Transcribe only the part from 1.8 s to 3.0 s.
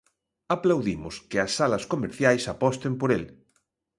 comerciais aposten